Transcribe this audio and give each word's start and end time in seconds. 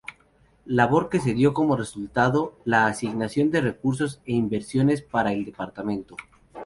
Labor 0.65 1.09
que 1.09 1.19
dio 1.19 1.53
como 1.53 1.77
resultado 1.77 2.55
la 2.65 2.87
asignación 2.87 3.51
de 3.51 3.61
recursos 3.61 4.19
e 4.25 4.31
inversiones 4.31 5.03
para 5.03 5.31
el 5.31 5.45
departamento. 5.45 6.17